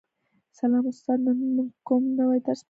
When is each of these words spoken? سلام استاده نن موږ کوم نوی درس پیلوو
سلام 0.59 0.85
استاده 0.91 1.31
نن 1.37 1.49
موږ 1.55 1.69
کوم 1.87 2.03
نوی 2.17 2.37
درس 2.45 2.45
پیلوو 2.49 2.57